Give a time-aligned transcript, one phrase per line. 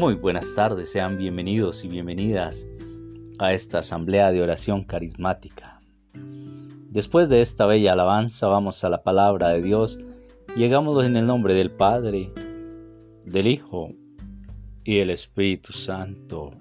[0.00, 2.66] Muy buenas tardes, sean bienvenidos y bienvenidas
[3.38, 5.82] a esta asamblea de oración carismática.
[6.88, 9.98] Después de esta bella alabanza vamos a la palabra de Dios
[10.56, 12.32] llegamos en el nombre del Padre,
[13.26, 13.92] del Hijo
[14.84, 16.52] y del Espíritu Santo.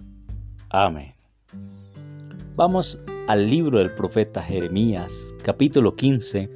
[0.69, 1.13] Amén.
[2.57, 2.99] Vamos
[3.29, 6.49] al libro del profeta Jeremías, capítulo 15,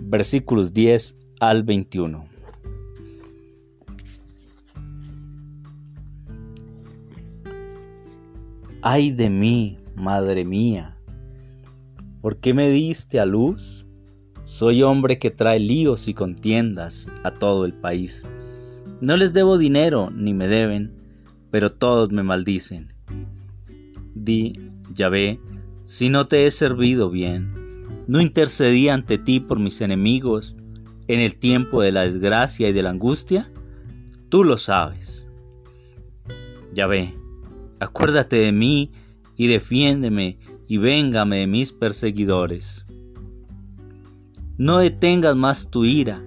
[0.00, 2.35] versículos 10 al 21.
[8.88, 10.96] Ay de mí, madre mía,
[12.20, 13.84] ¿por qué me diste a luz?
[14.44, 18.22] Soy hombre que trae líos y contiendas a todo el país.
[19.00, 20.94] No les debo dinero ni me deben,
[21.50, 22.94] pero todos me maldicen.
[24.14, 24.52] Di,
[24.94, 25.40] Yahvé,
[25.82, 27.52] si no te he servido bien,
[28.06, 30.54] no intercedí ante ti por mis enemigos
[31.08, 33.50] en el tiempo de la desgracia y de la angustia,
[34.28, 35.26] tú lo sabes.
[36.72, 37.16] Yahvé,
[37.80, 38.90] Acuérdate de mí
[39.36, 42.84] y defiéndeme y véngame de mis perseguidores.
[44.56, 46.22] No detengas más tu ira.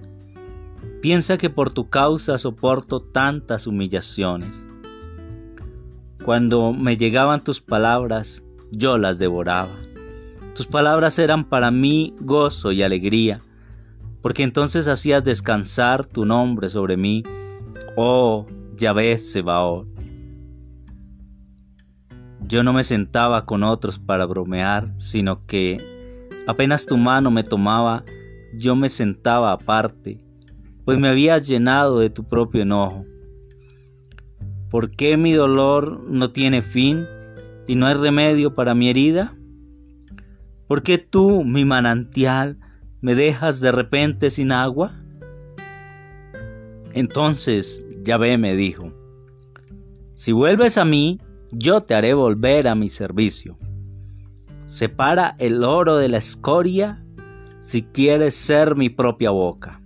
[1.02, 4.64] Piensa que por tu causa soporto tantas humillaciones.
[6.23, 9.75] Cuando me llegaban tus palabras, yo las devoraba.
[10.53, 13.41] Tus palabras eran para mí gozo y alegría,
[14.22, 17.23] porque entonces hacías descansar tu nombre sobre mí,
[17.95, 19.88] oh Yahvé Sebaot.
[22.50, 25.78] Yo no me sentaba con otros para bromear, sino que
[26.47, 28.03] apenas tu mano me tomaba,
[28.58, 30.19] yo me sentaba aparte,
[30.83, 33.06] pues me habías llenado de tu propio enojo.
[34.72, 37.06] ¿Por qué mi dolor no tiene fin
[37.67, 39.36] y no hay remedio para mi herida?
[40.67, 42.58] ¿Por qué tú, mi manantial,
[43.00, 45.00] me dejas de repente sin agua?
[46.94, 48.91] Entonces Yahvé me dijo,
[50.16, 51.19] si vuelves a mí,
[51.52, 53.58] yo te haré volver a mi servicio.
[54.66, 57.04] Separa el oro de la escoria
[57.60, 59.82] si quieres ser mi propia boca.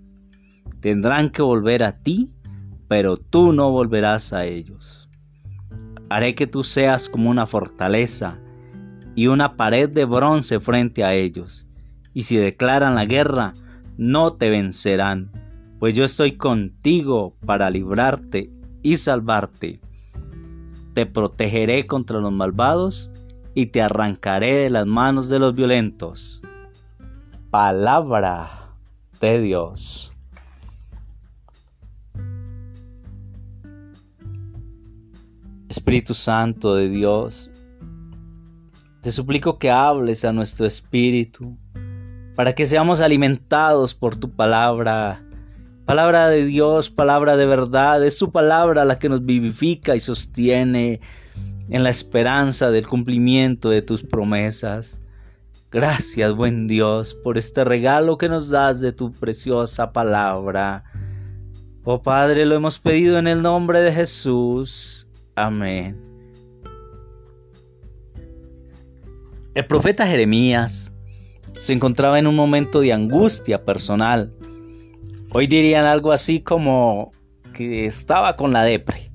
[0.82, 2.34] Tendrán que volver a ti,
[2.88, 5.10] pero tú no volverás a ellos.
[6.10, 8.38] Haré que tú seas como una fortaleza
[9.16, 11.66] y una pared de bronce frente a ellos.
[12.14, 13.54] Y si declaran la guerra,
[13.98, 15.32] no te vencerán,
[15.80, 18.52] pues yo estoy contigo para librarte
[18.84, 19.80] y salvarte
[20.94, 23.10] te protegeré contra los malvados
[23.56, 26.42] y te arrancaré de las manos de los violentos.
[27.50, 28.70] Palabra
[29.20, 30.12] de Dios.
[35.70, 37.50] Espíritu Santo de Dios,
[39.02, 41.58] te suplico que hables a nuestro espíritu
[42.36, 45.23] para que seamos alimentados por tu palabra
[45.86, 51.02] Palabra de Dios, palabra de verdad, es su palabra la que nos vivifica y sostiene
[51.70, 55.02] en la esperanza del cumplimiento de tus promesas.
[55.72, 60.86] Gracias, buen Dios, por este regalo que nos das de tu preciosa palabra.
[61.84, 65.06] Oh Padre, lo hemos pedido en el nombre de Jesús.
[65.36, 66.00] Amén.
[69.54, 70.94] El profeta Jeremías
[71.58, 74.32] se encontraba en un momento de angustia personal
[75.36, 77.12] Hoy dirían algo así como
[77.56, 79.12] que estaba con la depre.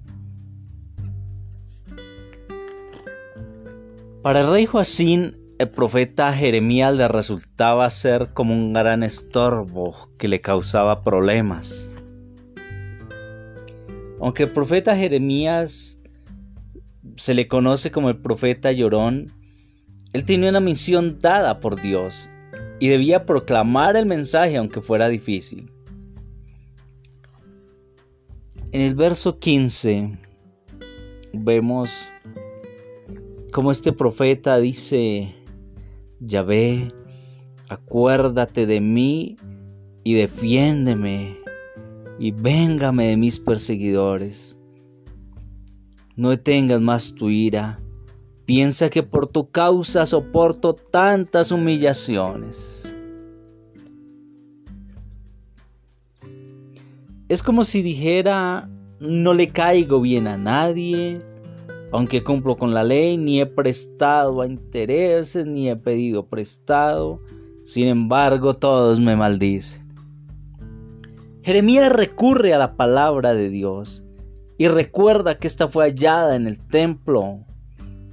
[4.22, 10.26] Para el rey Joacín, el profeta Jeremías le resultaba ser como un gran estorbo que
[10.26, 11.94] le causaba problemas.
[14.20, 16.00] Aunque el profeta Jeremías
[17.14, 19.26] se le conoce como el profeta llorón,
[20.12, 22.28] él tenía una misión dada por Dios
[22.80, 25.77] y debía proclamar el mensaje aunque fuera difícil.
[28.70, 30.18] En el verso 15
[31.32, 32.06] vemos
[33.52, 35.34] como este profeta dice,
[36.20, 36.92] Yahvé,
[37.68, 39.36] acuérdate de mí
[40.04, 41.38] y defiéndeme
[42.18, 44.56] y véngame de mis perseguidores.
[46.16, 47.80] No detengas más tu ira,
[48.44, 52.87] piensa que por tu causa soporto tantas humillaciones.
[57.28, 58.70] Es como si dijera,
[59.00, 61.18] no le caigo bien a nadie,
[61.92, 67.20] aunque cumplo con la ley, ni he prestado a intereses, ni he pedido prestado,
[67.64, 69.86] sin embargo todos me maldicen.
[71.42, 74.02] Jeremías recurre a la palabra de Dios
[74.56, 77.44] y recuerda que ésta fue hallada en el templo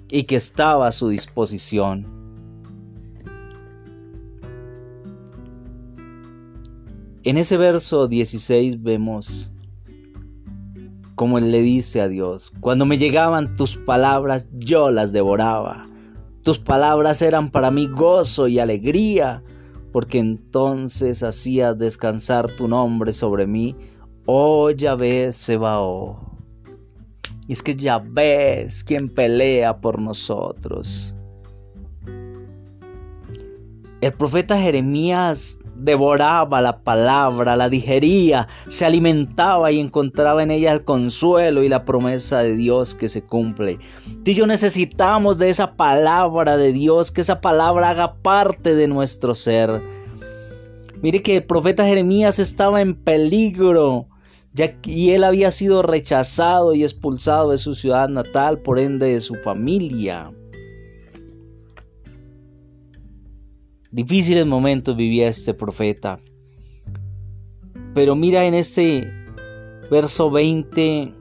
[0.10, 2.25] y que estaba a su disposición.
[7.26, 9.50] En ese verso 16 vemos
[11.16, 15.90] como él le dice a Dios, cuando me llegaban tus palabras yo las devoraba.
[16.44, 19.42] Tus palabras eran para mí gozo y alegría,
[19.92, 23.76] porque entonces hacías descansar tu nombre sobre mí,
[24.28, 26.20] oh Yahvé Sebaó.
[27.48, 31.12] Y es que Yahvé es quien pelea por nosotros.
[34.02, 40.84] El profeta Jeremías devoraba la palabra, la digería, se alimentaba y encontraba en ella el
[40.84, 43.80] consuelo y la promesa de Dios que se cumple.
[44.24, 48.88] Tú y yo necesitamos de esa palabra de Dios, que esa palabra haga parte de
[48.88, 49.82] nuestro ser.
[51.02, 54.08] Mire que el profeta Jeremías estaba en peligro.
[54.54, 59.20] Ya, y él había sido rechazado y expulsado de su ciudad natal, por ende de
[59.20, 60.32] su familia.
[63.96, 66.20] Difíciles momentos vivía este profeta.
[67.94, 69.10] Pero mira en este
[69.90, 71.14] verso 20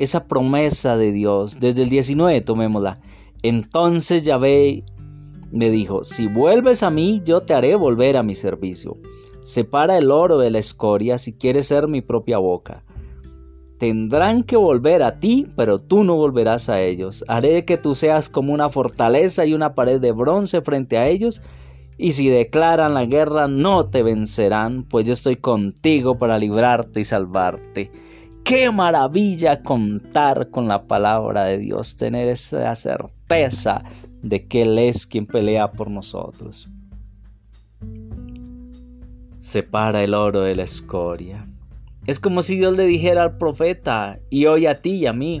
[0.00, 1.58] esa promesa de Dios.
[1.60, 3.00] Desde el 19 tomémosla.
[3.44, 4.82] Entonces Yahvé
[5.52, 8.98] me dijo, si vuelves a mí, yo te haré volver a mi servicio.
[9.44, 12.82] Separa el oro de la escoria si quieres ser mi propia boca.
[13.78, 17.24] Tendrán que volver a ti, pero tú no volverás a ellos.
[17.28, 21.40] Haré que tú seas como una fortaleza y una pared de bronce frente a ellos
[21.98, 27.04] y si declaran la guerra no te vencerán, pues yo estoy contigo para librarte y
[27.04, 27.90] salvarte.
[28.44, 33.84] Qué maravilla contar con la palabra de Dios, tener esa certeza
[34.22, 36.68] de que Él es quien pelea por nosotros.
[39.38, 41.46] Separa el oro de la escoria.
[42.06, 45.40] Es como si Dios le dijera al profeta, y hoy a ti y a mí,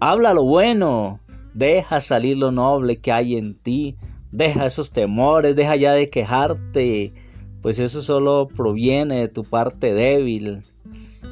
[0.00, 1.20] habla lo bueno,
[1.52, 3.96] deja salir lo noble que hay en ti,
[4.32, 7.12] Deja esos temores, deja ya de quejarte,
[7.60, 10.62] pues eso solo proviene de tu parte débil.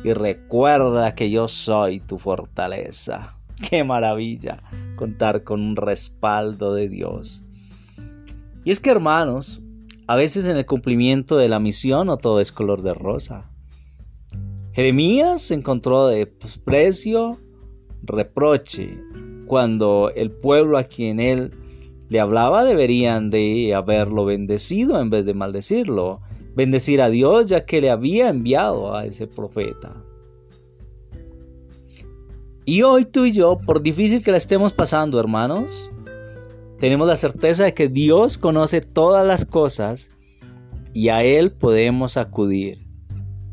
[0.05, 3.37] Y recuerda que yo soy tu fortaleza.
[3.71, 4.63] Qué maravilla
[4.97, 7.43] contar con un respaldo de Dios.
[8.65, 9.63] Y es que hermanos,
[10.07, 13.51] a veces en el cumplimiento de la misión no todo es color de rosa.
[14.73, 17.39] Jeremías encontró desprecio,
[18.03, 18.99] reproche,
[19.47, 21.53] cuando el pueblo a quien él
[22.11, 26.21] le hablaba deberían de haberlo bendecido en vez de maldecirlo.
[26.57, 29.95] Bendecir a Dios ya que le había enviado a ese profeta.
[32.65, 35.89] Y hoy tú y yo, por difícil que la estemos pasando, hermanos,
[36.81, 40.11] tenemos la certeza de que Dios conoce todas las cosas
[40.93, 42.85] y a Él podemos acudir.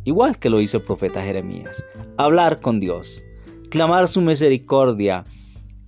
[0.04, 1.86] Igual que lo hizo el profeta Jeremías.
[2.18, 3.24] Hablar con Dios,
[3.69, 5.25] clamar su misericordia,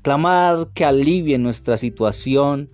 [0.01, 2.69] clamar que alivie nuestra situación,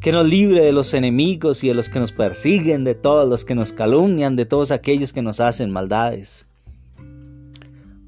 [0.00, 3.44] que nos libre de los enemigos y de los que nos persiguen, de todos los
[3.44, 6.46] que nos calumnian, de todos aquellos que nos hacen maldades.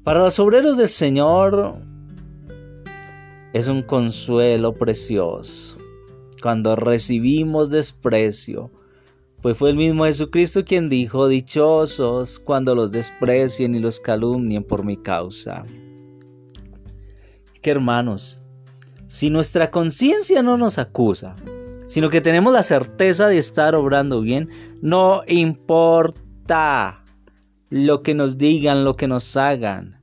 [0.03, 1.79] Para los obreros del Señor
[3.53, 5.77] es un consuelo precioso
[6.41, 8.71] cuando recibimos desprecio,
[9.41, 14.85] pues fue el mismo Jesucristo quien dijo, dichosos cuando los desprecien y los calumnien por
[14.85, 15.65] mi causa
[17.69, 18.39] hermanos,
[19.07, 21.35] si nuestra conciencia no nos acusa,
[21.85, 24.49] sino que tenemos la certeza de estar obrando bien,
[24.81, 27.03] no importa
[27.69, 30.01] lo que nos digan, lo que nos hagan.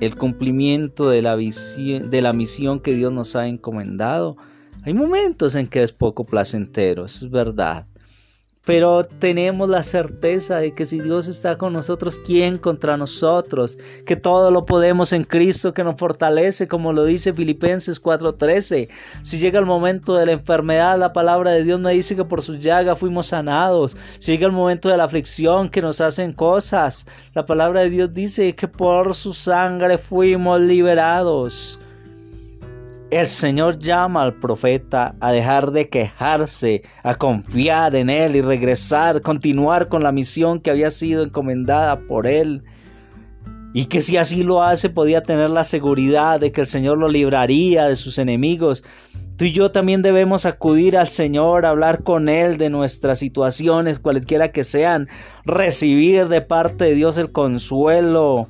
[0.00, 4.36] El cumplimiento de la, de la misión que Dios nos ha encomendado.
[4.82, 7.86] Hay momentos en que es poco placentero, eso es verdad.
[8.64, 13.76] Pero tenemos la certeza de que si Dios está con nosotros, ¿quién contra nosotros?
[14.06, 18.88] Que todo lo podemos en Cristo que nos fortalece, como lo dice Filipenses 4:13.
[19.22, 22.40] Si llega el momento de la enfermedad, la palabra de Dios nos dice que por
[22.40, 23.96] su llaga fuimos sanados.
[24.18, 28.14] Si llega el momento de la aflicción, que nos hacen cosas, la palabra de Dios
[28.14, 31.78] dice que por su sangre fuimos liberados.
[33.14, 39.22] El Señor llama al profeta a dejar de quejarse, a confiar en Él y regresar,
[39.22, 42.64] continuar con la misión que había sido encomendada por Él.
[43.72, 47.06] Y que si así lo hace podía tener la seguridad de que el Señor lo
[47.06, 48.82] libraría de sus enemigos.
[49.36, 54.48] Tú y yo también debemos acudir al Señor, hablar con Él de nuestras situaciones, cualesquiera
[54.50, 55.08] que sean,
[55.44, 58.48] recibir de parte de Dios el consuelo,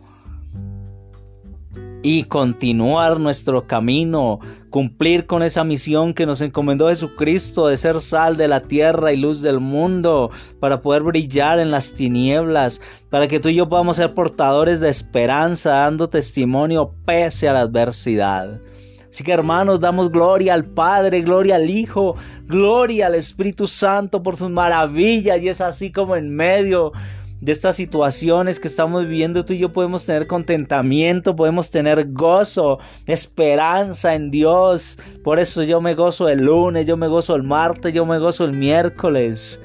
[2.05, 8.37] y continuar nuestro camino, cumplir con esa misión que nos encomendó Jesucristo de ser sal
[8.37, 10.31] de la tierra y luz del mundo,
[10.61, 14.91] para poder brillar en las tinieblas, para que tú y yo podamos ser portadores de
[14.91, 18.61] esperanza, dando testimonio pese a la adversidad.
[19.09, 24.37] Así que hermanos, damos gloria al Padre, gloria al Hijo, gloria al Espíritu Santo por
[24.37, 26.93] sus maravillas y es así como en medio
[27.41, 32.79] de estas situaciones que estamos viviendo, tú y yo podemos tener contentamiento, podemos tener gozo,
[33.07, 34.99] esperanza en Dios.
[35.23, 38.45] Por eso yo me gozo el lunes, yo me gozo el martes, yo me gozo
[38.45, 39.61] el miércoles.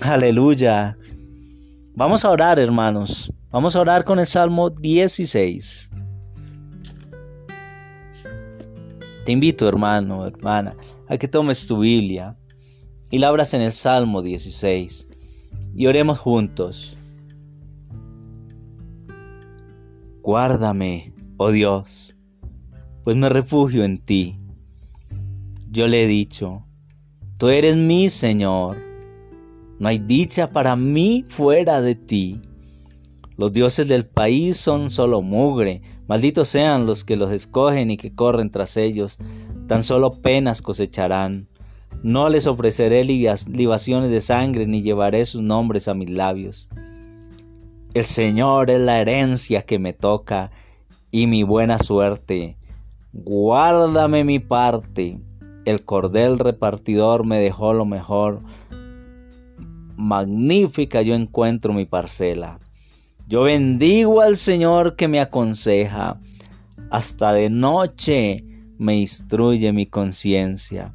[0.00, 0.96] Aleluya.
[1.94, 3.30] Vamos a orar, hermanos.
[3.50, 5.90] Vamos a orar con el Salmo 16.
[9.26, 10.74] Te invito, hermano, hermana,
[11.08, 12.36] a que tomes tu Biblia
[13.10, 15.08] y la abras en el Salmo 16
[15.74, 16.96] y oremos juntos.
[20.22, 22.14] Guárdame, oh Dios,
[23.04, 24.38] pues me refugio en ti.
[25.70, 26.66] Yo le he dicho,
[27.38, 28.76] tú eres mi Señor,
[29.78, 32.38] no hay dicha para mí fuera de ti.
[33.38, 38.14] Los dioses del país son solo mugre, malditos sean los que los escogen y que
[38.14, 39.16] corren tras ellos,
[39.68, 41.48] tan solo penas cosecharán.
[42.02, 46.68] No les ofreceré libaciones de sangre ni llevaré sus nombres a mis labios.
[47.92, 50.52] El Señor es la herencia que me toca
[51.10, 52.56] y mi buena suerte.
[53.12, 55.18] Guárdame mi parte.
[55.64, 58.42] El cordel repartidor me dejó lo mejor.
[59.96, 62.60] Magnífica yo encuentro mi parcela.
[63.26, 66.20] Yo bendigo al Señor que me aconseja.
[66.92, 68.44] Hasta de noche
[68.78, 70.94] me instruye mi conciencia.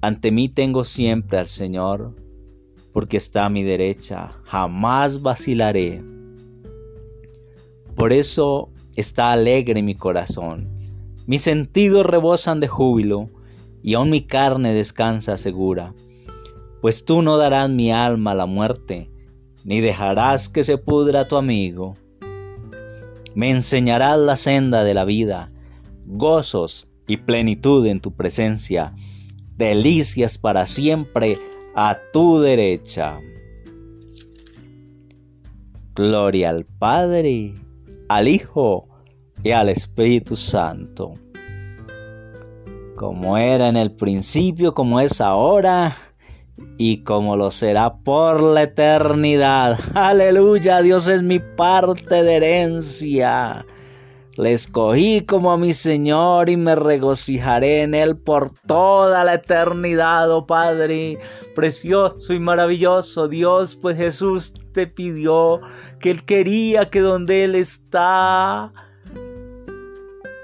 [0.00, 2.25] Ante mí tengo siempre al Señor
[2.96, 6.02] porque está a mi derecha, jamás vacilaré.
[7.94, 10.70] Por eso está alegre mi corazón,
[11.26, 13.28] mis sentidos rebosan de júbilo,
[13.82, 15.92] y aún mi carne descansa segura,
[16.80, 19.10] pues tú no darás mi alma a la muerte,
[19.62, 21.92] ni dejarás que se pudra tu amigo.
[23.34, 25.52] Me enseñarás la senda de la vida,
[26.06, 28.94] gozos y plenitud en tu presencia,
[29.54, 31.38] delicias para siempre
[31.76, 33.20] a tu derecha.
[35.94, 37.54] Gloria al Padre,
[38.08, 38.88] al Hijo
[39.42, 41.12] y al Espíritu Santo,
[42.96, 45.94] como era en el principio, como es ahora
[46.78, 49.78] y como lo será por la eternidad.
[49.94, 53.66] Aleluya, Dios es mi parte de herencia.
[54.36, 60.30] Le escogí como a mi Señor y me regocijaré en Él por toda la eternidad,
[60.30, 61.18] oh Padre.
[61.54, 65.60] Precioso y maravilloso Dios, pues Jesús te pidió
[66.00, 68.74] que Él quería que donde Él está,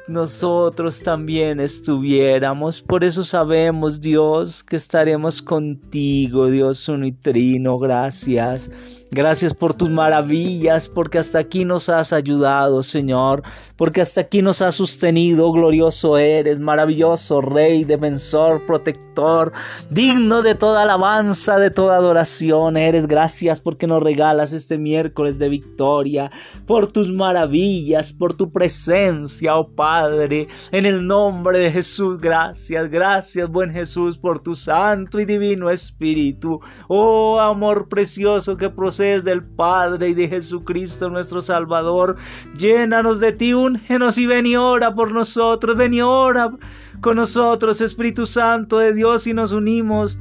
[0.09, 2.81] nosotros también estuviéramos.
[2.81, 7.79] Por eso sabemos, Dios, que estaremos contigo, Dios unitrino.
[7.79, 8.71] Gracias.
[9.15, 13.43] Gracias por tus maravillas, porque hasta aquí nos has ayudado, Señor,
[13.77, 15.53] porque hasta aquí nos has sostenido.
[15.53, 19.53] Glorioso eres, maravilloso Rey, defensor, protector,
[19.91, 22.79] digno de toda alabanza, de toda adoración.
[22.79, 26.31] Eres gracias porque nos regalas este miércoles de victoria,
[26.65, 32.19] por tus maravillas, por tu presencia, oh Padre, en el nombre de Jesús.
[32.19, 36.61] Gracias, gracias, buen Jesús, por tu santo y divino Espíritu.
[36.89, 42.17] Oh amor precioso que procede del Padre y de Jesucristo nuestro Salvador.
[42.57, 46.53] Llénanos de ti, úngenos y ven y ora por nosotros, ven y ora
[47.01, 50.17] con nosotros, Espíritu Santo de Dios, y nos unimos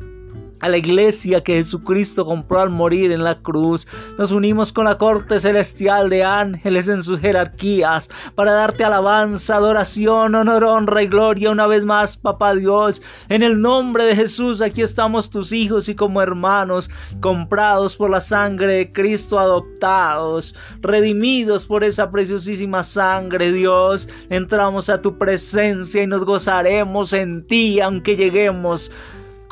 [0.62, 3.88] a la iglesia que Jesucristo compró al morir en la cruz.
[4.18, 10.36] Nos unimos con la corte celestial de ángeles en sus jerarquías para darte alabanza, adoración,
[10.36, 13.02] honor, honra y gloria una vez más, Papá Dios.
[13.30, 16.90] En el nombre de Jesús, aquí estamos tus hijos y como hermanos,
[17.20, 24.08] comprados por la sangre de Cristo, adoptados, redimidos por esa preciosísima sangre, Dios.
[24.30, 28.92] Entramos a tu presencia y nos gozaremos en ti, aunque lleguemos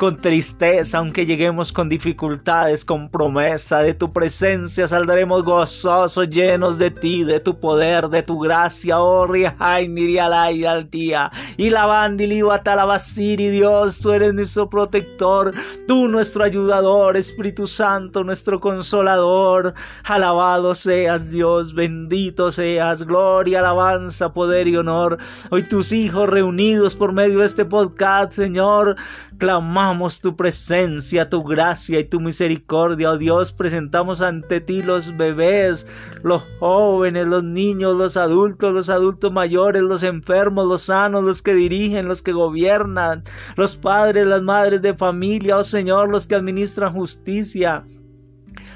[0.00, 6.90] con tristeza, aunque lleguemos con dificultades, con promesa de tu presencia, saldremos gozosos, llenos de
[6.90, 14.00] ti, de tu poder, de tu gracia, oh Riajainirialay al día, y la bandilibatalabasiri, Dios,
[14.00, 15.52] tú eres nuestro protector,
[15.86, 24.66] tú nuestro ayudador, Espíritu Santo, nuestro consolador, alabado seas Dios, bendito seas, gloria, alabanza, poder
[24.66, 25.18] y honor,
[25.50, 28.96] hoy tus hijos reunidos por medio de este podcast, Señor,
[29.36, 29.89] clamamos
[30.20, 35.86] tu presencia, tu gracia y tu misericordia, oh Dios, presentamos ante ti los bebés,
[36.22, 41.54] los jóvenes, los niños, los adultos, los adultos mayores, los enfermos, los sanos, los que
[41.54, 43.24] dirigen, los que gobiernan,
[43.56, 47.84] los padres, las madres de familia, oh Señor, los que administran justicia.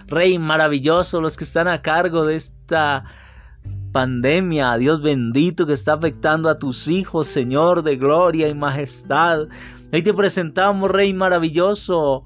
[0.07, 3.05] Rey maravilloso, los que están a cargo de esta
[3.95, 9.47] pandemia, Dios bendito que está afectando a tus hijos, Señor de gloria y majestad.
[9.95, 12.25] Hoy te presentamos, Rey maravilloso,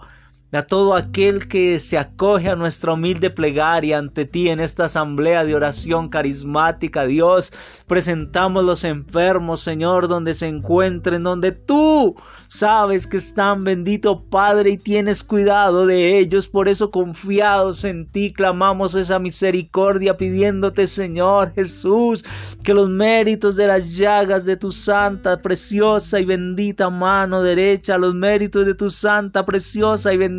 [0.50, 5.44] a todo aquel que se acoge a nuestra humilde plegaria ante ti en esta asamblea
[5.44, 7.52] de oración carismática, Dios.
[7.86, 14.78] Presentamos los enfermos, Señor, donde se encuentren, donde tú sabes que están, bendito Padre, y
[14.78, 16.48] tienes cuidado de ellos.
[16.48, 22.24] Por eso, confiados en ti, clamamos esa misericordia, pidiéndote, Señor Jesús,
[22.64, 28.14] que los méritos de las llagas de tu santa, preciosa y bendita mano derecha, los
[28.14, 30.37] méritos de tu santa, preciosa y bendita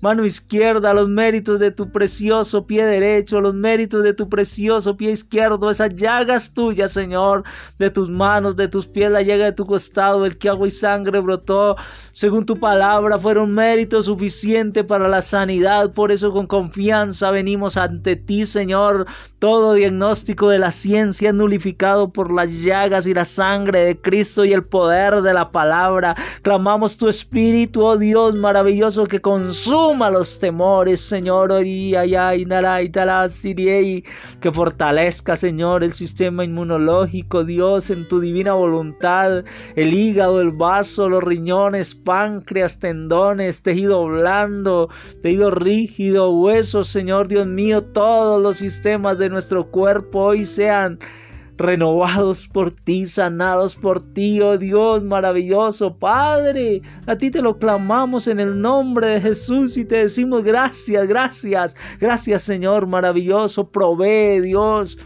[0.00, 5.12] mano izquierda, los méritos de tu precioso pie derecho, los méritos de tu precioso pie
[5.12, 7.44] izquierdo, esas llagas tuyas, Señor,
[7.78, 10.70] de tus manos, de tus pies, la llaga de tu costado, el que agua y
[10.70, 11.76] sangre brotó,
[12.12, 15.92] según tu palabra, fueron mérito suficiente para la sanidad.
[15.92, 19.06] Por eso con confianza venimos ante ti, Señor.
[19.38, 24.52] Todo diagnóstico de la ciencia nulificado por las llagas y la sangre de Cristo y
[24.52, 26.14] el poder de la palabra.
[26.42, 31.52] Clamamos tu Espíritu, oh Dios maravilloso, que consuma los temores, Señor.
[34.40, 39.44] Que fortalezca, Señor, el sistema inmunológico, Dios, en tu divina voluntad,
[39.76, 44.88] el hígado, el vaso, los riñones, páncreas, tendones, tejido blando,
[45.22, 50.98] tejido rígido, huesos, Señor Dios mío, todos los sistemas de nuestro cuerpo hoy sean
[51.62, 56.82] renovados por ti, sanados por ti, oh Dios maravilloso, Padre.
[57.06, 61.74] A ti te lo clamamos en el nombre de Jesús y te decimos gracias, gracias,
[61.98, 64.98] gracias Señor maravilloso, provee Dios.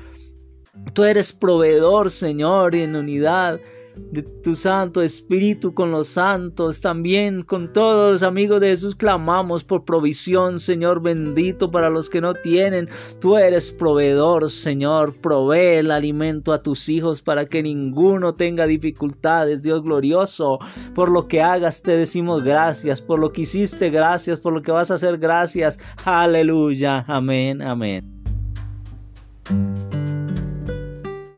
[0.93, 3.61] Tú eres proveedor, Señor, en unidad
[3.97, 9.65] de tu Santo Espíritu con los santos, también con todos los amigos de Jesús clamamos
[9.65, 12.89] por provisión, Señor bendito, para los que no tienen.
[13.21, 19.63] Tú eres proveedor, Señor, provee el alimento a tus hijos para que ninguno tenga dificultades,
[19.63, 20.59] Dios glorioso.
[20.95, 24.73] Por lo que hagas te decimos gracias, por lo que hiciste gracias, por lo que
[24.73, 25.79] vas a hacer gracias.
[26.05, 28.17] Aleluya, amén, amén.